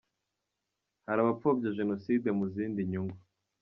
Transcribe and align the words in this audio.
Hari 1.05 1.19
abapfobya 1.21 1.75
Jenoside 1.79 2.27
mu 2.37 2.45
zindi 2.53 2.81
nyungu. 2.91 3.17